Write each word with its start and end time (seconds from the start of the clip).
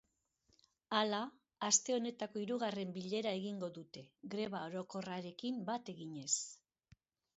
Hala, 0.99 1.19
aste 1.67 1.93
honetako 1.97 2.41
hirugarren 2.45 2.95
bilera 2.97 3.35
egingo 3.43 3.69
dute, 3.77 4.03
greba 4.35 4.63
orokorrarekin 4.71 5.65
bat 5.69 5.93
eginez. 5.95 6.31